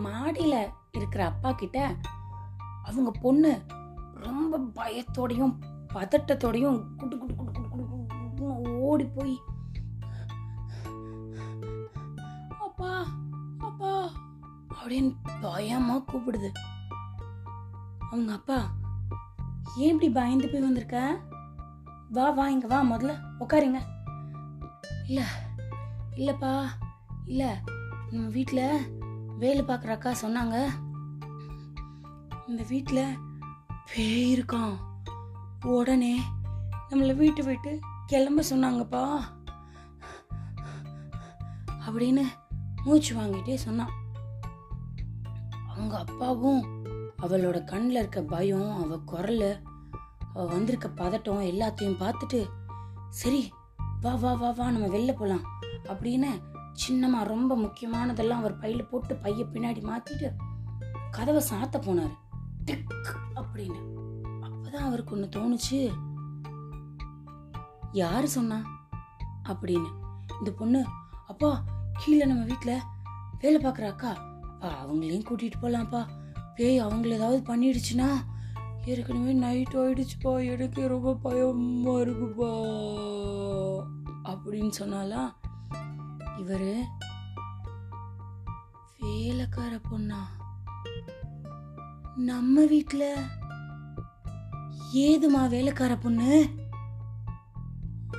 மாடியில 0.00 0.68
இருக்கிற 0.92 1.24
அப்பா 1.24 1.52
கிட்ட 1.52 1.96
அவங்க 2.82 3.10
பொண்ணு 3.10 3.62
ரொம்ப 4.14 4.58
பயத்தோடையும் 4.58 5.54
பதட்டத்தோடையும் 5.94 6.96
குட்டு 6.96 7.18
குட்டு 7.18 7.34
குட்டு 7.34 7.52
குட்டு 7.52 7.86
குட்டு 7.86 8.78
ஓடி 8.80 9.04
போய் 9.04 9.36
அப்பா 12.58 13.06
அப்பா 13.58 14.10
அப்படின்னு 14.70 15.10
பயமா 15.42 15.96
கூப்பிடுது. 15.96 16.52
அவங்க 18.10 18.32
அப்பா 18.32 18.58
ஏன் 19.76 19.90
இப்படி 19.90 20.10
பயந்து 20.10 20.48
போய் 20.48 20.60
வந்திருக்க? 20.60 21.20
வா 22.10 22.30
வா 22.30 22.48
இங்க 22.48 22.66
வா 22.66 22.82
முதல்ல 22.82 23.12
உட்காருங்க 23.40 23.80
இல்ல 25.06 25.20
இல்லப்பா 26.14 26.70
இல்ல 27.24 27.62
நம்ம 28.12 28.28
வீட்டில் 28.28 29.01
வேலை 29.42 29.62
பார்க்குற 29.64 29.90
அக்கா 29.90 30.10
சொன்னாங்க. 30.10 30.56
இந்த 32.48 32.62
வீட்டில் 32.68 33.18
பேய் 33.94 34.34
இருக்கான் 34.34 34.74
உடனே 35.64 36.20
நம்மளை 36.90 37.14
வீட்டு 37.16 37.44
விட்டு 37.44 37.80
கிளம்ப 38.06 38.42
சொன்னாங்கப்பா. 38.50 39.02
அப்படின்னு 41.86 42.24
மூச்சு 42.84 43.16
வாங்கிட்டே 43.16 43.54
சொன்னான். 43.54 43.92
அவங்க 45.68 45.98
அப்பாவும் 45.98 46.62
அவளோட 47.22 47.64
கண்ணில் 47.64 47.98
இருக்க 47.98 48.22
பயம் 48.22 48.70
அவ 48.82 49.00
குரல் 49.04 49.60
அவ 50.32 50.44
வந்திருக்க 50.44 50.88
பதட்டம் 50.88 51.50
எல்லாத்தையும் 51.52 52.00
பார்த்துட்டு 52.02 52.42
சரி 53.10 53.52
வா 54.00 54.14
வா 54.14 54.32
வா 54.32 54.50
வா 54.50 54.70
நம்ம 54.70 54.86
வெளில 54.86 55.12
போகலாம் 55.12 55.46
அப்படின்னு 55.84 56.32
சின்னமாக 56.72 57.24
ரொம்ப 57.24 57.56
முக்கியமானதெல்லாம் 57.56 58.28
அவர் 58.28 58.58
பையில் 58.58 58.86
போட்டு 58.86 59.16
பைய 59.16 59.44
பின்னாடி 59.44 59.90
மாற்றிட்டு 59.90 60.30
கதவை 61.10 61.42
சாத்த 61.50 61.74
போனார். 61.76 62.10
டிக் 62.64 63.16
அப்படின்னு. 63.34 63.80
அப்போதான் 64.40 64.76
அவருக்கு 64.76 65.14
ஒன்று 65.14 65.28
தோணுச்சு. 65.28 65.90
யார் 67.92 68.26
சொன்னா? 68.26 68.88
அப்படின்னு. 69.44 69.88
இந்த 70.38 70.50
பொண்ணு 70.50 70.84
அப்பா 71.26 71.64
கீழே 71.92 72.24
நம்ம 72.24 72.44
வீட்டில் 72.44 72.80
வேலை 73.40 73.60
பார்க்குற 73.60 73.86
அக்கா. 73.86 74.10
அப்பா 74.40 74.86
அவங்களையும் 74.86 75.24
கூட்டிகிட்டு 75.30 75.52
போகலாம்ப்பா 75.62 76.06
பேய் 76.54 76.84
அவங்கள 76.84 77.06
ஏதாவது 77.06 77.56
பண்ணிடுச்சுன்னா 77.56 78.08
ஏற்கனவே 78.84 79.32
நைட் 79.32 79.74
ஆயிடுச்சுப்பா. 79.74 80.50
எனக்கு 80.50 80.88
ரொம்ப 80.88 81.14
பயமாக 81.14 82.04
இருக்குப்பா. 82.04 82.50
அப்படின்னு 84.24 84.70
சொன்னாலாம் 84.80 85.40
இவரு 86.36 86.82
வேலைக்கார 89.00 89.80
பொண்ணா. 89.90 90.18
நம்ம 92.16 92.64
வீட்டில் 92.64 93.16
ஏதுமா 94.94 95.48
வேலைக்கார 95.48 95.96
பொண்ணு? 95.96 96.48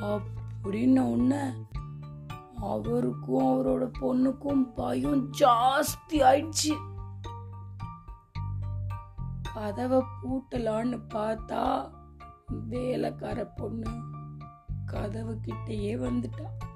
அப்படின்னு 0.00 1.00
உன்ன 1.00 1.54
அவருக்கும் 2.60 3.44
அவரோட 3.44 3.90
பொண்ணுக்கும் 4.00 4.74
பயம் 4.74 5.32
ஜாஸ்தி 5.32 6.12
ஆயிடுச்சு. 6.12 6.92
கதவை 9.54 10.02
பூட்டலான்னு 10.22 11.00
பார்த்தா 11.08 11.90
வேலைக்கார 12.68 13.44
பொண்ணு 13.44 13.90
கதவு 14.86 15.40
கிட்டேயே 15.46 15.96
வந்துட்டா. 15.96 16.73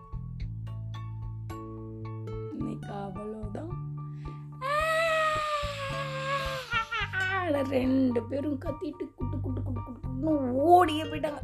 இன்னைக்கு 2.79 2.95
அவ்வளோதான் 2.95 3.77
ரெண்டு 7.69 8.23
பேரும் 8.23 8.61
கத்திட்டு 8.61 9.15
குட்டு 9.17 9.41
குட்டு 9.41 9.63
குட்டு 9.63 9.83
குட்டு 9.83 9.91
குட்டுன்னு 9.91 10.51
ஓடியே 10.51 11.03
போயிட்டாங்க. 11.03 11.41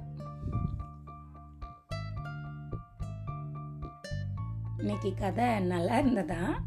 இன்னைக்கு 4.79 5.15
கதை 5.15 5.61
நல்லா 5.61 5.99
இருந்ததா? 5.99 6.63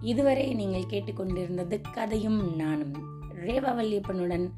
இதுவரை 0.00 0.54
நீங்கள் 0.54 0.90
கேட்டுக்கொண்டிருந்தது 0.90 1.80
கதையும் 1.92 2.56
நானும் 2.56 2.94
ரேவாவல்லியப்பனுடன் 3.34 4.50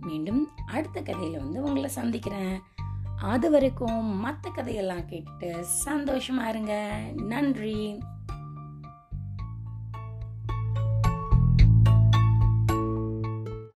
மீண்டும் 0.00 0.48
அடுத்த 0.66 1.02
கதையில 1.02 1.36
வந்து 1.36 1.62
உங்களை 1.62 1.90
சந்திக்கிறேன். 1.90 2.62
அது 3.22 3.50
வரைக்கும் 3.50 4.04
மற்ற 4.04 4.50
கதையெல்லாம் 4.50 5.08
கேட்டுட்டு 5.08 5.64
சந்தோஷமா 5.84 6.48
இருங்க. 6.48 7.02
நன்றி. 7.14 7.98